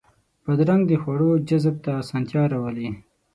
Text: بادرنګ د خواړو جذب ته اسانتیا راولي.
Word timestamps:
بادرنګ 0.43 0.81
د 0.87 0.91
خواړو 1.01 1.29
جذب 1.47 1.75
ته 1.85 1.91
اسانتیا 2.01 2.43
راولي. 2.53 2.89